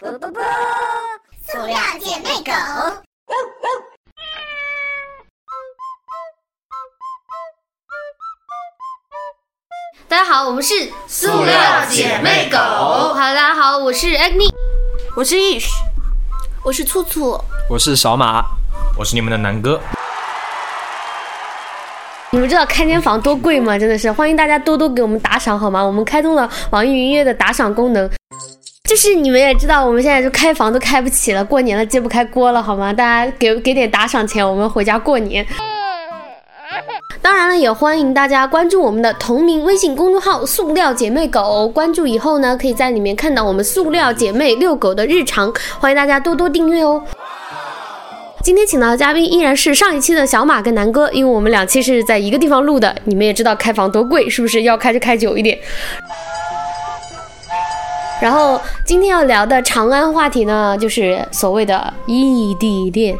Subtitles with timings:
[0.00, 0.40] 啵啵啵，
[1.46, 2.52] 塑料姐妹狗。
[10.08, 14.50] 大家好，我们是塑料姐妹狗好，大家好，我是 Agni，
[15.14, 15.68] 我是 Ish，
[16.64, 17.38] 我是醋醋。
[17.68, 18.42] 我是小马，
[18.96, 19.78] 我是你们的南哥。
[22.30, 23.78] 你们知道开间房多贵吗？
[23.78, 25.82] 真的是，欢迎大家多多给我们打赏好吗？
[25.82, 28.10] 我们开通了网易云音乐的打赏功能，
[28.90, 32.92] 就是你们也知道，我们现在就开房都开不起了，过年了揭不开锅了好吗？
[32.92, 35.46] 大家给给点打赏钱，我们回家过年。
[37.22, 41.68] 当然了，也欢迎大家关注我们的同名微信公众号“塑料姐妹狗”。
[41.72, 47.00] 关注以后呢，可以在里面看到我们塑料姐妹遛狗的日常，欢迎大家多多订阅哦。
[48.42, 55.56] 今天请到的嘉宾依然是上一期的小马跟南哥，因为我们两期是在一个地方录的，你们也知道开房多贵，是不是要开就开久一点？
[58.20, 63.16] 然后今天要聊的长安话题呢，就是所谓的异地恋。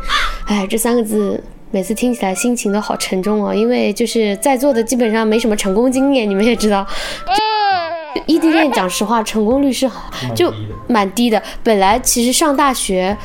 [0.47, 6.87] 哎，这三个字每次听起来心情都好沉重啊，因为就是在座的基本上没什么成功经验，你们也知道。
[8.27, 9.89] 异地恋，讲实话，成功率是
[10.35, 10.53] 就
[10.89, 11.41] 蛮低的。
[11.63, 13.17] 本来其实上大学，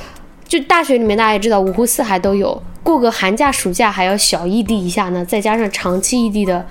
[0.47, 6.63] 就大学里面大家也知道，五湖四海都有，过个寒假暑假还要小异地一下呢，再加上长期异地的，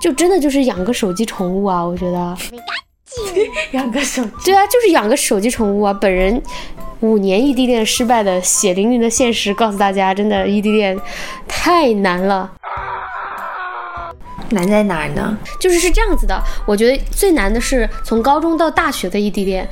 [0.00, 2.36] 就真的就是养个手机宠物啊，我觉得。
[3.72, 4.30] 养个手机。
[4.46, 5.92] 对啊，就是养个手机宠物啊。
[5.92, 6.42] 本人
[7.00, 10.98] 五年异地恋失败的血淋淋的现实，告诉大家，真的异地恋
[11.46, 12.52] 太难了。
[14.50, 15.36] 难在哪儿呢？
[15.60, 19.68] 就是是这样子的，我觉得最难的是从高中到大学的异地恋。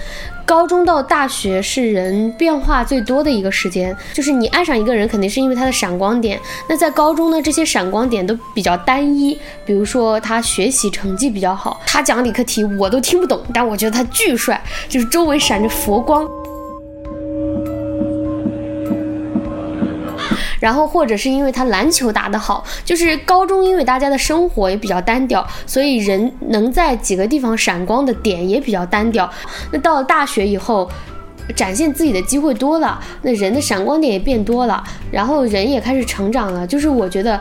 [0.47, 6.39] 高中到大学是人变化最多的一个时间，就是你爱上一个人，肯定是因为他的闪光点。
[6.69, 16.29] 那在高中呢，这些闪光点都比较单一，比如说他学习成绩比较好，他讲理科题我都听不懂，但我觉得他巨帅，就是周围闪着佛光。
[20.65, 29.31] 然后或者是因为他篮球打得好，就是高中因为大家的生活也比较单调，所以人能在几个地方闪光的点也比较单调。
[29.71, 30.91] 那到了大学以后，
[31.55, 36.67] 展现自己的机会多了，那人的闪光点也变多了，然后人也开始成长了。
[36.67, 37.39] 就是我觉得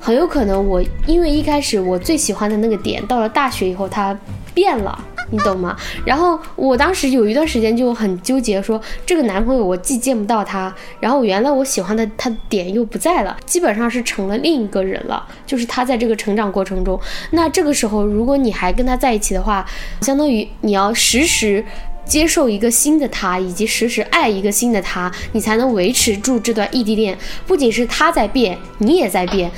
[0.00, 4.16] 很有可能我因为一开始我最喜欢的那个点，到了大学以后它
[4.54, 4.98] 变了。
[5.32, 5.76] 你懂吗？
[6.04, 15.26] 然后我当时有一段时间就很纠结，说这个男朋友我既见不到他，然后原来我喜欢的他点又不在了，基本上是成了另一个人了。
[15.46, 17.00] 就是他在这个成长过程中，
[17.32, 19.66] 那这个时候如果你还跟他在一起的话，
[20.02, 21.64] 相当于你要时时
[22.04, 27.16] 接受一个新的他，以及时时爱一个新的他，你才能维持住这段异地恋。
[27.46, 29.50] 不仅是他在变，你也在变。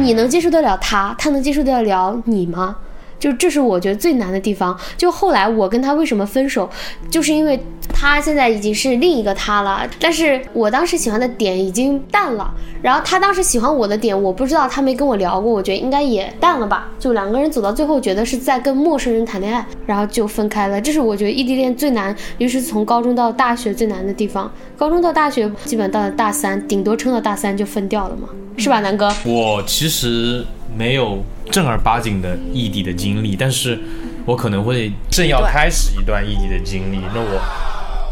[0.00, 2.76] 你能接受得了他，他能接受得了你吗？
[3.18, 4.78] 就这是我觉得最难的地方。
[4.96, 6.68] 就后来我跟他为什么分手，
[7.10, 7.58] 就是因为
[7.92, 12.50] 他现在已经是另一个他了，但是我当时喜欢的点已经淡了，
[12.82, 16.88] 然后他当时喜欢我的点，我不知道他没跟我聊过，我觉得应该也淡了吧。
[16.98, 20.80] 就两个人走到最后，觉得是在跟陌生人谈恋爱，然后就分开了。
[20.80, 24.50] 这是我觉得异地恋最难，尤其是从高中到大学最难的地方。
[24.76, 29.12] 高中到大学，基本到了大三，顶多撑到大三就分掉了嘛，是吧，南哥？
[29.24, 30.44] 我其实
[30.78, 33.76] 没有正儿八经的异地的经历，但是
[34.24, 37.00] 我可能会正要开始一段异地的经历。
[37.12, 37.42] 那我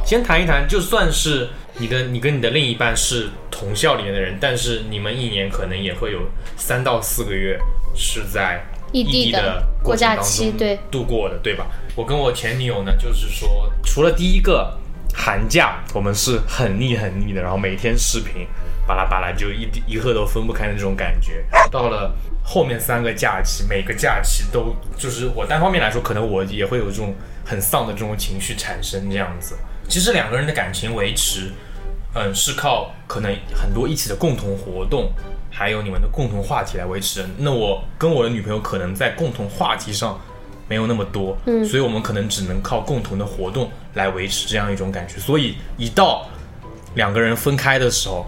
[0.04, 6.22] 先谈一谈，就算是你的你跟你的另一半是同校里面的人，但是你们一年可能也会有
[6.56, 7.56] 三到四个月
[7.94, 8.60] 是在
[8.91, 11.66] 异地的的过假期，中对，度过的，对吧？
[11.94, 14.77] 我跟我前女友呢，就是说，除了第一个
[15.15, 18.47] 寒假，我们是很腻很腻的，然后每天视频，
[18.87, 21.45] 巴拉巴拉，就一一刻都分不开的那种感觉。
[21.71, 27.15] 到了后面三个假期，每个假期都就是我单方面来说，可能我也会有这种
[27.45, 29.57] 很丧的这种情绪产生，这样子。
[29.89, 31.53] 其实两个人的感情维持，
[32.15, 35.11] 嗯，是靠可能很多一起的共同活动，
[35.51, 37.29] 还有你们的共同话题来维持的。
[37.39, 40.21] 那我跟我的女朋友可能在共同话题上
[40.69, 45.19] 没有那么多，嗯，所以我们可能只能靠共同的活动来维持这样一种感觉。
[45.19, 46.27] 所以一到
[46.95, 48.27] 两个人分开的时候，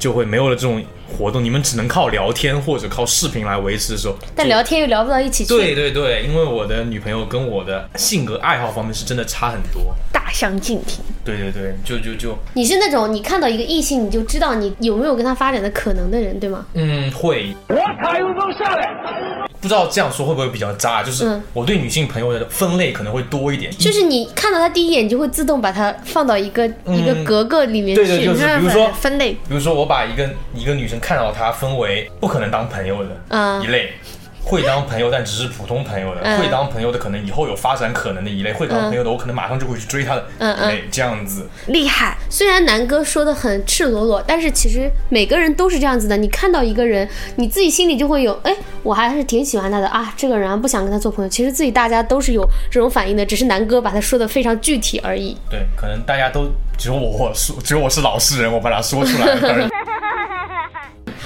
[0.00, 0.82] 就会没有了这种
[1.16, 5.50] 活动，你们只能靠聊天或者靠视频来维持的时候，但聊天又聊不到一起去。
[5.50, 9.94] 对对对，因为我的女朋友跟我的性格爱好方面是真的差很多。
[10.12, 11.04] 大相径庭。
[11.24, 16.64] 对对对，就就就你是那种你看到一个异性，你就知道你有没有跟他发展的可能的人，对吗？
[16.72, 17.54] 嗯会。
[17.68, 19.39] 我卡有风下来。
[19.60, 21.02] 不知道这样说会不会比较渣？
[21.02, 23.70] 就是嗯我对女性朋友的分类可能会多一点。
[23.76, 28.02] 就是你看到她第一眼，你就会自动把她放到一个、一个格格里面去。
[28.02, 33.92] 嗯对对就是比如说分类，比如说我把一个一个女生看到她分为不可能当朋友的嗯一类，
[34.42, 41.46] 会当朋友但只是普通朋友的，嗯会当朋友的可能以后有发展可能的一类，会当朋友的我可能马上就会去追他的嗯一类，这样子。
[41.66, 46.16] 厉害，虽然南哥说的很赤裸裸，但是其实每个人都是这样子的。
[46.16, 51.28] 你看到一个人，你自己心里就会有，哎，我还是挺喜欢他的啊，这个人啊不想跟他做朋友。
[51.28, 55.36] 其实自己大家都是有这种反应的，只是南哥把他说的非常具体而已。
[55.48, 56.46] 对，可能大家都
[56.78, 59.70] 只有我我说，只有我是老实人，我把它说出来了。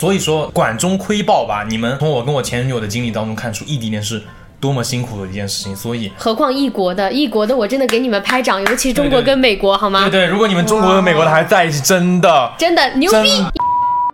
[0.05, 1.65] 所以说，管中窥豹吧。
[1.67, 4.23] 你们从我跟我前女友的经历当中看出，异地恋是
[4.61, 5.75] 多么辛苦的一件事情。
[5.75, 10.03] 所以，何况异国的，异国的我真的给你们拍掌，尤其是中国跟美国，好吗？
[10.11, 13.43] 对对，如果你们中国和美国的还在一起，真的真的牛逼！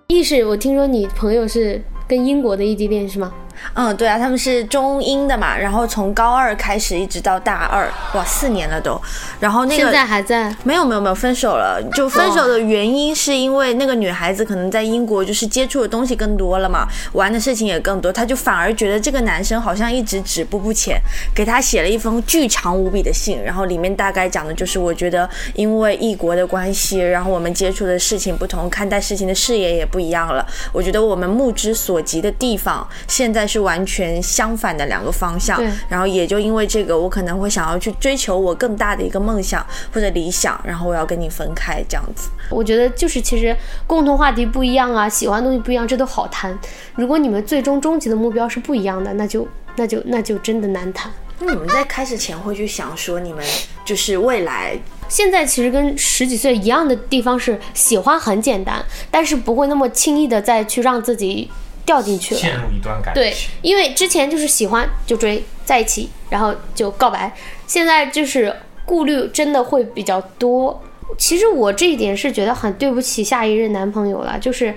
[0.07, 3.33] 意是我听说你朋友是跟英国的异地恋是吗？
[3.75, 9.01] 嗯，对啊，他们是中英的嘛，然后从高二开始一直到大二，哇，四年了都。
[9.39, 10.55] 然后那个现在还在？
[10.65, 21.01] 没有没有没有分手了，就分手的原因是因为那个女孩子可能在英国就是接触的东西更多了嘛，玩的事情也更多，她就反而觉得这个男生好像一直止步不前，
[21.35, 42.31] 给她写了一封巨长无比的信，然后里面大概讲的就是我觉得因为异国的关系，然后我们接触的事情不同，看待事情的视野也不一样了，我觉得我们目之所及的地方现在是完全相反的两个方向，然后也就因为这个，我可能会想要去追求我更大的一个梦想或者理想，然后我要跟你分开这样子。
[42.49, 43.57] 我觉得就是其实
[43.87, 46.57] 共同话题不一样啊，喜欢的东西不一样，这都好谈。
[46.95, 51.11] 如果你们最终终极的目标是不一样的，那就那就那就真的难谈。
[51.43, 53.43] 那你们在开始前会去想说，你们
[53.83, 61.51] 就是未来现在其实跟十几岁一样的地方是，喜欢很简单，但是不会那么轻易的再去让自己
[61.91, 62.41] 掉进去了。
[62.41, 67.35] 陷入一段感对。，因为之前就是喜欢就追在一起，然后就告白，
[67.67, 68.55] 现在就是
[68.85, 70.81] 顾虑真的会比较多。
[71.19, 74.73] 其实我这一点是觉得很对不起下一任男朋友了，就是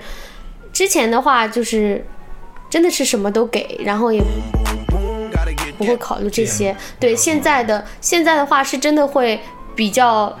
[0.72, 2.04] 之前的话就是
[2.68, 4.20] 真的是什么都给，然后也
[5.78, 6.76] 不会考虑这些。
[6.98, 9.38] 对，现在的现在的话是真的会
[9.76, 10.36] 比较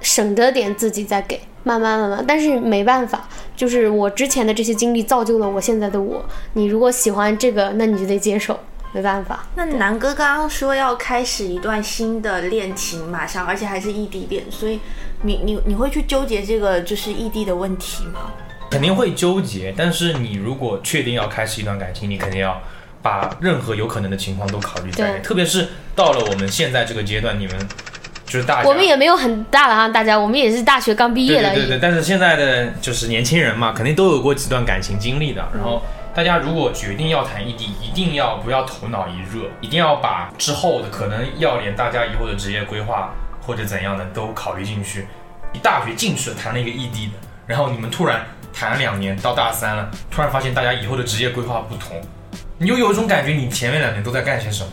[0.00, 2.24] 省着点自己再给，慢慢慢慢。
[2.26, 6.24] 但是没办法，就是我之前的这些经历造就了我现在的我。
[6.52, 8.60] 你如果喜欢这个，那你就得接受，
[8.92, 9.46] 没办法。
[9.54, 14.78] 那南哥刚刚说要开始一段新的恋情，马上，而且还是异地恋，所以
[15.22, 18.30] 你你你会去纠结这个就是异地的问题吗？
[18.70, 22.60] 肯定会纠结，但是你如果确定要开始一段感情，你肯定要
[23.00, 25.20] 把任何有可能的情况都考虑在内。
[25.20, 27.56] 特别是到了我们现在这个阶段，你们
[28.26, 31.48] 就是大家我们也没有很大了哈，大家，我们也是大学刚毕业的。
[31.50, 35.46] 对对对对，但是现在的就是年轻人嘛，肯定都有过几段感情经历的。
[35.54, 35.80] 然后
[36.12, 45.06] 大家如果决定要谈异地，一定要不要头脑一热，一定要把之后的可能要连大家以后的职业规划或者怎样的都考虑进去。
[45.52, 47.12] 你大学进去了，谈了一个异地的，
[47.46, 52.00] 然后你们突然谈了两年，到大三了，突然发现大家以后的职业规划不同，
[52.58, 54.70] 你就有一种感觉，你前面两年都在干些什么？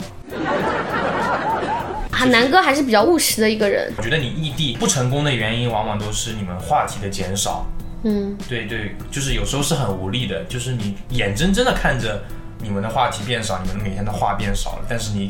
[2.14, 3.92] 啊，南哥还是比较务实的一个人。
[3.98, 7.66] 我觉得你异地不成功的原因，往往都是你们话题的减少。
[8.04, 12.22] 嗯，对对，就是有时候是很无力的，就是你眼睁睁的看着
[12.62, 15.28] 你们的话题变少，你们每天的话变少了，但是你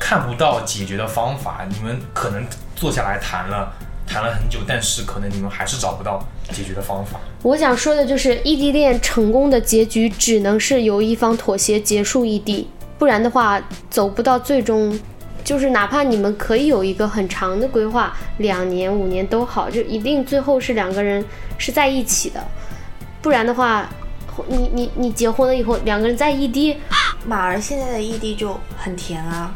[0.00, 1.66] 看不到解决的方法。
[1.68, 2.44] 你们可能
[2.74, 3.72] 坐下来谈了，
[4.06, 7.20] 谈了很久，但是可能你们还是找不到解决的方法。
[7.42, 13.60] 我想说的就是，异地恋成功的结局只能是由一方妥协结束异地，不然的话
[13.90, 14.98] 走不到最终。
[15.44, 21.22] 就是哪怕你们可以有一个很长的规划，两年、五年都好，就一定最后是两个人
[21.58, 22.42] 是在一起的，
[23.20, 23.86] 不然的话，
[24.48, 26.76] 你你你结婚了以后，两个人在异地，
[27.26, 29.54] 马儿现在的异地就很甜啊，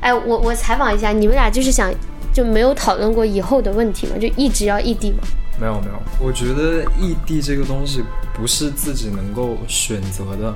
[0.00, 1.92] 哎，我我采访一下，你们俩就是想
[2.32, 4.14] 就没有讨论过以后的问题吗？
[4.18, 5.18] 就一直要异地吗？
[5.60, 8.02] 没有没有，我觉得异地这个东西
[8.34, 10.54] 不是自己能够选择的，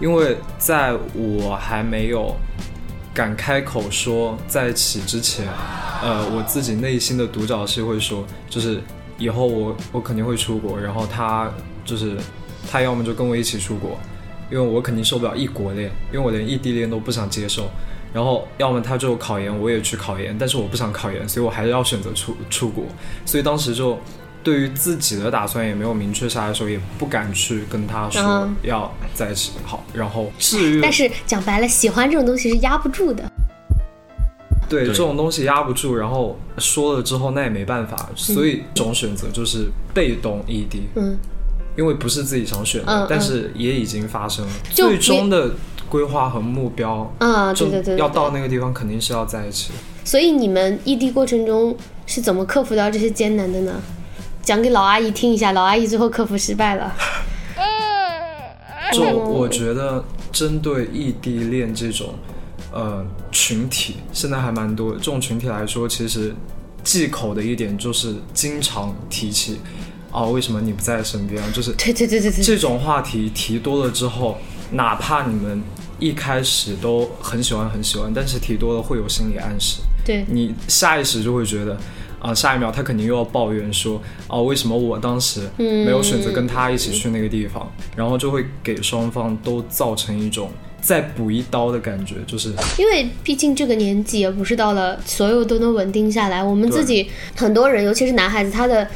[0.00, 2.36] 因为在我还没有
[3.14, 5.46] 敢开口说在一起之前，
[6.02, 8.80] 呃，我自己内心的独角戏会说，就是
[9.18, 11.52] 以后我我肯定会出国，然后他
[11.84, 12.16] 就是
[12.70, 13.98] 他要么就跟我一起出国，
[14.50, 17.68] 因为我肯定受不了异国恋，因为我连异地恋都不想接受。
[18.14, 22.84] 然后要么他就考研，我也去考研，但是我不想考研，所以我还是要选择出出国。
[23.24, 23.98] 所以当时就
[24.42, 29.84] 对于自己的打算也没有明确下来的时候，也不敢去跟他说嗯要在一起好。
[29.92, 33.24] 然后至于但是讲白了，喜欢这种东西是压不住的。
[34.68, 41.14] 对对这种东西压不住，然后说了之后那也没办法，所以这种选择就是被动异地，嗯，
[41.76, 44.52] 因为不是自己想选的，但是也已经发生了。
[44.72, 45.50] 就最终的
[45.90, 49.72] 规划和目标，啊，对对对要到那个地方肯定是要在一起。
[50.04, 53.74] 所以你们异地过程中是怎么克服掉这些艰难的呢？
[54.42, 56.92] 讲给老阿姨听一下，老阿姨最后克服失败了。
[58.92, 62.14] 就我觉得针对异地恋这种
[62.72, 64.92] 呃群体，现在还蛮多。
[64.92, 66.34] 这种群体来说，其实
[66.84, 69.60] 忌口的一点就是经常提起
[70.10, 71.40] 啊，为什么你不在身边？
[71.52, 74.36] 就是对对对对对，这种话题提多了之后，
[74.72, 75.62] 哪怕你们
[75.98, 81.78] 一开始都很喜欢很喜欢，但是提多了会有心理暗示，对你下意识就会觉得。
[82.22, 90.48] 啊，下一秒他肯定又要抱怨说，哦，为什么我当时没有选择跟他一起去那个地方，然后就会给双方都造成一种
[90.80, 98.86] 再补一刀的感觉，就是因为毕竟这个年纪也不是到了所有都能稳定下来，我们自己很多人，尤其是男孩子，他的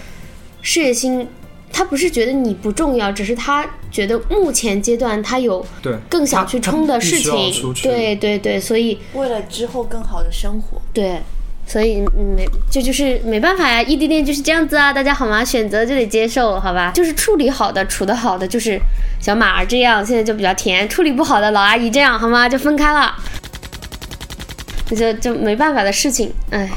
[0.62, 1.26] 事业心，
[1.72, 10.80] 他不是觉得你不重要，只是他觉得目前阶段他有对更想去冲的事情对对对，所以为了之后更好的生活。
[10.92, 11.20] 对。
[11.66, 15.44] 所以，嗯，没，这就是没办法呀，异地恋就是这样子啊，大家好吗？
[15.44, 16.92] 选择就得接受，好吧？
[16.94, 18.80] 就是处理好的、处得好的，就是
[19.20, 22.48] 小马儿这样，现在就比较甜；处理不好的，老阿姨这样，好吗？
[22.48, 23.12] 就分开了，
[24.90, 26.70] 那就就没办法的事情，哎，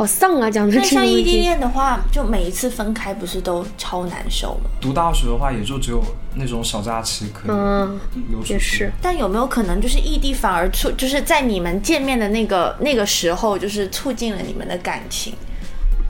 [0.00, 1.40] 好丧啊，讲的那这个像异地。
[1.40, 4.70] 恋的话，就每一次分开不是都超难受吗？
[4.80, 6.02] 读大学的话，也就只有
[6.34, 8.00] 那种小假期可以嗯。
[8.46, 15.34] 也是，但有没有可能就是异地反而促，就是在你们见面的那个那个时候，就是促进了你们的感情？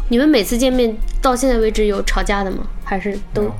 [0.09, 2.59] 你们每次见面到现在为止有吵架的吗？
[2.85, 3.51] 还是都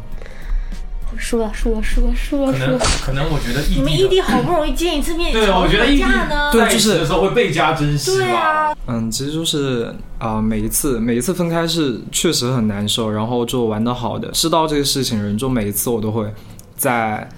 [1.19, 2.81] 输了，输了，输了，输了，可能输了？
[3.05, 6.51] 可能我觉得异地的你们异地好不容易见一次面，对，我觉得异地呢？
[6.53, 16.27] 对在一起的时候会倍加珍惜对啊吧。，嗯，其实就是啊、每一次每一次分开是确实很难受，然后就玩的好的，知道这个事情人，就每一次我都会
[16.77, 17.29] 在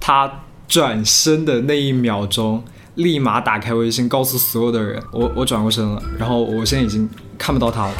[0.00, 0.30] 他
[0.66, 2.62] 转身的那一秒钟，
[2.94, 7.92] 立马打开微信告诉所有的人，我我转过身了，然后我现在已经看不到他了。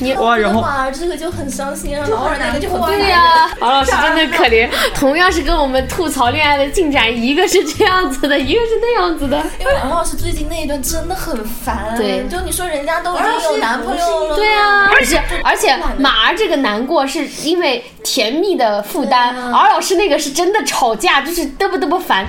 [0.00, 4.68] 你哇，然后哇，这个就很伤心啊，然后那个就很对呀、王老师真的可怜。
[4.94, 9.40] 同样是跟我们吐槽恋爱的进展，一个是这样子的，一个是那样子的。
[9.58, 22.26] 因为王老师最近那一段真的很烦，对就你说人家都已经有男朋友了，对啊，而且而且马儿这个难过是因为甜蜜的负担，敖老师那个是真的吵架，就是嘚啵嘚啵烦。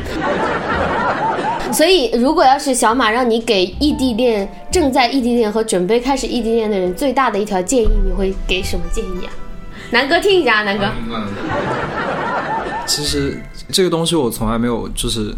[1.71, 9.31] 所以，如果要是小马让你给异地恋、正在异地恋和准备开始异地恋的人最大的一条建议，你会给什么建议啊？
[9.91, 10.89] 南哥听一下啊，南哥。
[12.85, 13.41] 其实
[13.71, 15.33] 这个东西我从来没有就是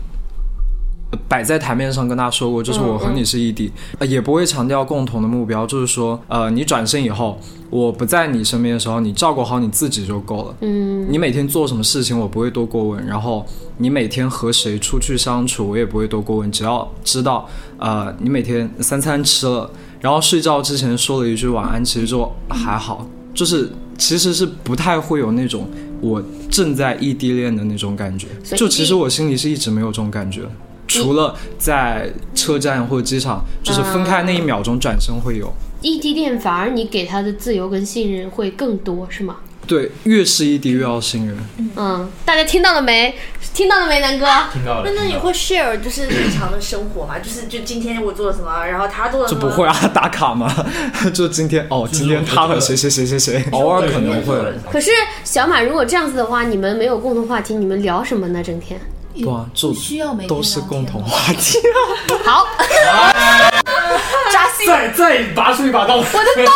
[1.27, 7.39] 摆在台面上跟他说过，就是我和你是异地，呃也不会强调共同的目标，就是说，呃，你转身以后，
[7.69, 10.55] 我不在你身边的时候，你照顾好你自己就够了。
[10.61, 13.45] 嗯，你每天做什么事情，我不会多过问，然后
[13.77, 25.69] 你每天和谁出去相处，我也不会多过问，只要知道，呃，你每天三餐吃了，然后睡觉之前说了一句晚安，其实就还好，就是其实是不太会有那种
[26.01, 30.41] 我正在异地恋的那种感觉，就其实我心里是一直没有这种感觉。
[30.87, 35.53] 除了在车站或者机场，就是分开那一秒钟转身会有。
[35.81, 39.37] 异地恋反而你给他的自由跟信任会更多，是吗？
[39.65, 41.37] 对，越是异地越要信任。
[41.77, 43.15] 嗯，大家听到了没？
[43.53, 44.25] 听到了没，南哥？
[44.51, 47.17] 听到了，那那你会 share 就是日常的生活吗？
[47.19, 49.41] 就是就今天我做了什么，然后他做了什么？
[49.41, 50.53] 这不会啊，打卡吗？
[51.13, 54.35] 就今天哦，今天他和谁谁谁谁谁，偶尔可能会。
[54.69, 54.91] 可是
[55.23, 58.43] 小马，如果这样子的话，你们没有共同话题，你们聊什么呢？
[58.43, 58.79] 整天？
[59.13, 61.57] 对啊，就不需要每都是共同话题。
[62.25, 62.47] 好，
[64.31, 66.51] 扎心，再再拔出一把刀，我的刀。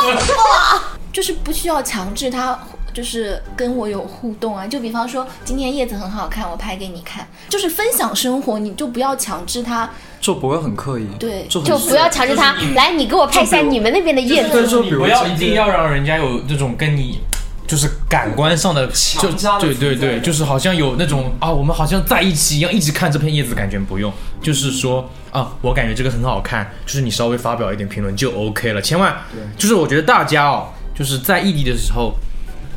[1.13, 2.57] 就是不需要强制他。
[2.93, 9.87] 就是跟我有互动啊，就比方说今天叶子很好看，我拍给你看，就是分享生活，你就不要强制他。
[10.19, 14.49] 就不会很刻意，对就很就不要强制他来，你给我拍一下你们那边的叶子。
[14.49, 17.19] 对就比如你不要一定要让人家有这种跟你。
[17.67, 29.15] 就是感官上的，就强加的对对对，就是好像有那种啊，我们好像在一起一样，一直看这片叶子，感觉不用，就是说啊，我感觉这个很好看，就是你稍微发表一点评论就 OK 了，千万
[29.57, 32.15] 就是我觉得大家哦，就是在异地的时候，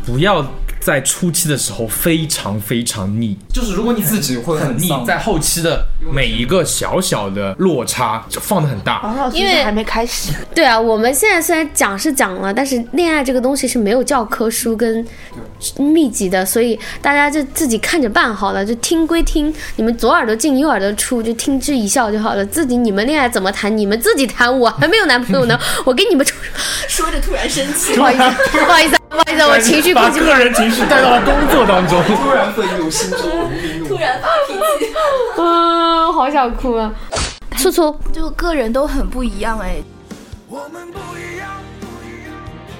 [0.04, 0.44] 不要
[0.80, 15.06] 在初期的时候非常非常腻，就是如果你自己会很很腻，在后期的每一个小小的落差就放的很大，王老师因为还没开始，对啊，我们现在虽然讲是讲了，但是恋爱这个东西是没有教科书跟
[15.76, 22.44] 秘籍的，所以大家就自己看着办好了，就听归听，你们左耳朵进右耳朵出，就听之一笑就好了。
[22.46, 26.34] 自己你们恋爱怎么谈，你们自己谈，我还没有男朋友呢，我给你们出。
[26.88, 30.08] 说着突然生气，不好意思，不好意思，不好意思，我情绪把。
[30.08, 32.00] 个人情绪带到了工作当中。
[32.04, 34.92] 突然愤怒，心中无名突然发脾气，
[35.36, 36.92] 嗯，好想哭啊！
[37.58, 39.82] 醋醋，就个人都很不一样哎。
[40.48, 41.48] 我们不一样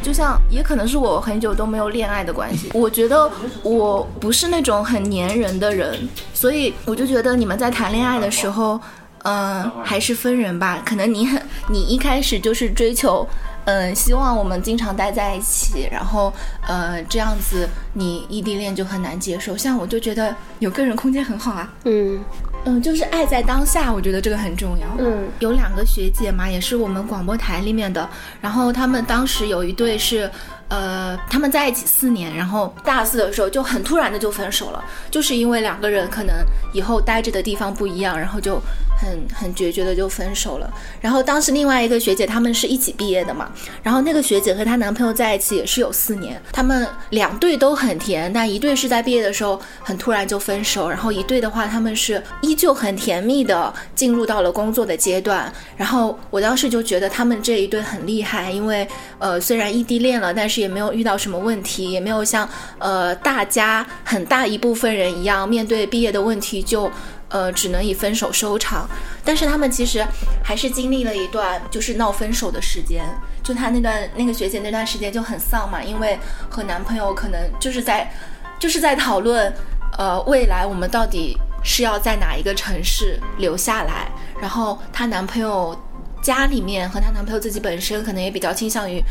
[0.02, 3.28] 就像也可能是我很久都没有恋爱的关系，我觉得
[3.62, 8.80] 我不是那种很粘人的人，所以我就觉得你们在谈恋爱的时候，
[9.24, 10.80] 嗯、还是分人吧。
[10.84, 13.26] 可能你很，你一开始就是追求。
[13.66, 16.32] 嗯，希望我们经常待在一起，然后，
[16.66, 19.56] 呃，这样子你异地恋就很难接受。
[19.56, 22.18] 像我就觉得有个人空间很好啊，嗯
[22.64, 24.86] 嗯，就是爱在当下，我觉得这个很重要。
[24.98, 28.08] 嗯有两个学姐嘛，也是我们广播台里面的，
[28.40, 30.30] 然后他们当时有一对是，
[30.68, 36.34] 呃，他们在一起四年，然后大四的时候就很突然的就分手了，就是因为两个人可能
[36.72, 38.60] 以后待着的地方不一样，然后就
[39.00, 40.70] 很很决绝的就分手了。
[41.00, 43.50] 然后当时另外一个学姐他们是一起毕业的嘛，
[43.82, 55.50] 然后那个学姐和她男朋友在一起也是有四年，他们两对都很甜，但一对是在毕业的时候很突然就分手，然后一对的话他们是依旧很甜蜜的进入到了工作的阶段。
[55.76, 58.86] 然后我当时就觉得他们这一对很厉害，因为
[59.18, 62.46] 呃虽然异地恋了，但是也没有遇到什么问题，也没有像
[62.78, 66.90] 呃大家很大一部分人一样面对毕业的问题就。
[67.30, 68.88] 呃，只能以分手收场，
[69.24, 70.04] 但是他们其实
[70.42, 73.04] 还是经历了一段就是闹分手的时间。
[73.42, 76.18] 就她那段那个学姐那段时间就很丧嘛，因为
[76.48, 78.12] 和男朋友可能就是在
[78.58, 79.52] 就是在讨论，
[79.96, 84.08] 呃，未来我们到底是要在哪一个城市留下来。
[84.40, 85.78] 然后她男朋友
[86.22, 89.02] 家里面和她男朋友自己本身可能也比较倾向于。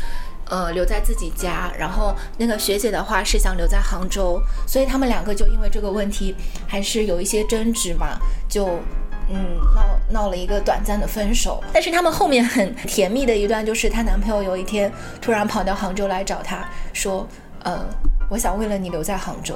[0.50, 6.34] 呃，留在自己家，然后那个学姐的话是想留在杭州，所以他们两个就因为这个问题
[6.66, 8.66] 还是有一些争执嘛，就
[9.28, 11.62] 嗯闹闹了一个短暂的分手。
[11.72, 17.24] 但是他们后面很甜蜜的一段，就是她男朋友有一天突然跑到杭州来找她，说，
[17.62, 17.86] 呃，
[18.28, 19.54] 我想为了你留在杭州。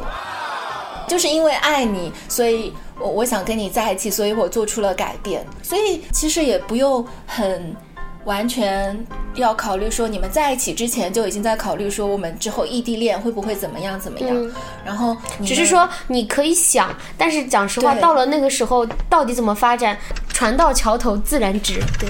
[1.06, 5.44] 就是因为爱你，所以我我想跟你在一起，所以我做出了改变。
[5.62, 7.76] 所以其实也不用很
[8.24, 8.98] 完全
[9.34, 14.30] 要考虑说你们在一起之前就已经在考虑说我们之后异地恋会不会怎么样怎么样。
[14.32, 14.52] 嗯
[14.84, 19.96] 然后只是说你可以想，但是讲实话，到了那个时候，到底怎么发展，
[20.28, 21.80] 船到桥头自然直。
[21.98, 22.08] 对，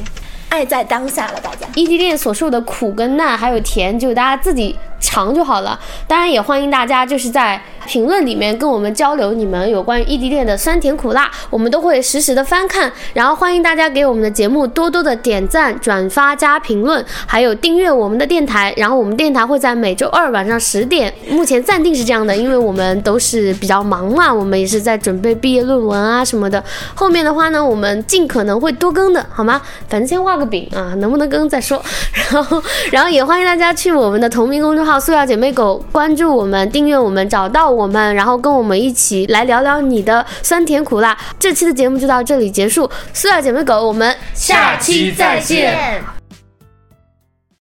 [0.49, 1.67] 爱在当下了，大家。
[1.77, 5.79] 异地恋所受的苦跟难还有甜，就大家自己长就好了。
[6.09, 12.91] 当然也欢迎大家就是在评论里面跟我们交流你们有关于异地恋的酸甜苦辣，我们都会实时的翻看。
[13.13, 18.73] 然后欢迎大家给我们的节目多多的点赞、转发加评论，还有订阅我们的电台。
[18.79, 26.65] 然后我们电台会在每周二晚上十点，目前暂定是这样的，因为我们都是比较忙嘛，我们也是在准备毕业论文啊什么的。
[26.95, 29.61] 后面的话呢，我们尽可能会多更的，好吗？
[29.89, 31.83] 反正先画个饼啊，能不能更再说。
[32.31, 41.17] 然后，然后也欢迎大家去我们的同名公众号“塑料姐妹狗”关注我们、订阅我们、找到我们，然后跟我们一起来聊聊你的酸甜苦辣。
[41.39, 46.24] 这期的节目就到这里结束，塑料姐妹狗，我们下期再见。